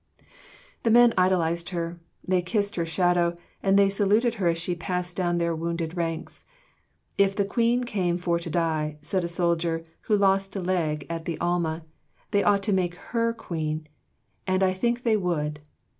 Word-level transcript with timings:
The 0.81 0.89
men 0.89 1.13
idolized 1.15 1.69
her. 1.69 1.99
They 2.27 2.41
kissed 2.41 2.75
her 2.75 2.87
shadow, 2.87 3.35
and 3.61 3.77
they 3.77 3.87
saluted 3.87 4.33
her 4.41 4.47
as 4.47 4.57
she 4.57 4.73
passed 4.73 5.15
down 5.15 5.37
their 5.37 5.55
wounded 5.55 5.95
ranks. 5.95 6.43
"If 7.19 7.35
the 7.35 7.45
Queen 7.45 7.83
came 7.83 8.17
for 8.17 8.39
to 8.39 8.49
die," 8.49 8.97
said 9.03 9.23
a 9.23 9.27
soldier 9.29 9.83
who 10.07 10.17
lost 10.17 10.55
a 10.55 10.59
leg 10.59 11.05
at 11.07 11.25
the 11.25 11.37
Alma, 11.39 11.83
"they 12.31 12.41
ought 12.41 12.63
to 12.63 12.73
make 12.73 12.95
her 12.95 13.31
queen, 13.31 13.85
and 14.47 14.63
I 14.63 14.73
think 14.73 15.03
they 15.03 15.17
would." 15.17 15.59